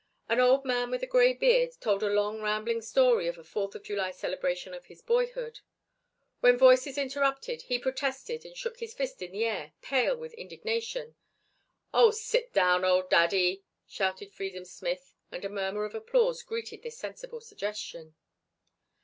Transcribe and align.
An 0.27 0.39
old 0.39 0.65
man 0.65 0.89
with 0.89 1.03
a 1.03 1.05
grey 1.05 1.31
beard 1.31 1.73
told 1.79 2.01
a 2.01 2.07
long 2.09 2.41
rambling 2.41 2.81
story 2.81 3.27
of 3.27 3.37
a 3.37 3.43
Fourth 3.43 3.75
of 3.75 3.83
July 3.83 4.09
celebration 4.09 4.73
of 4.73 4.87
his 4.87 4.99
boyhood. 5.03 5.59
When 6.39 6.57
voices 6.57 6.97
interrupted 6.97 7.61
he 7.61 7.77
protested 7.77 8.43
and 8.43 8.57
shook 8.57 8.79
his 8.79 8.95
fist 8.95 9.21
in 9.21 9.31
the 9.31 9.45
air, 9.45 9.73
pale 9.83 10.17
with 10.17 10.33
indignation. 10.33 11.13
"Oh, 11.93 12.09
sit 12.09 12.51
down, 12.51 12.83
old 12.83 13.11
daddy," 13.11 13.63
shouted 13.85 14.33
Freedom 14.33 14.65
Smith 14.65 15.13
and 15.31 15.45
a 15.45 15.49
murmur 15.49 15.85
of 15.85 15.93
applause 15.93 16.41
greeted 16.41 16.81
this 16.81 16.97
sensible 16.97 17.39
suggestion. 17.39 18.15